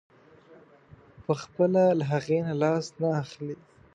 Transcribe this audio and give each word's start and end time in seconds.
پخپله 1.25 1.83
له 1.97 2.05
هغې 2.11 2.39
نه 2.47 2.53
لاس 2.61 2.85
نه 3.01 3.09
اخلي. 3.21 3.55